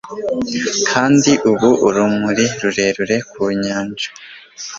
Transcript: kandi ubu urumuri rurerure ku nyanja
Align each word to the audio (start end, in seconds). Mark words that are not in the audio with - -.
kandi 0.89 1.31
ubu 1.51 1.69
urumuri 1.87 2.45
rurerure 2.59 3.17
ku 3.31 3.43
nyanja 3.63 4.07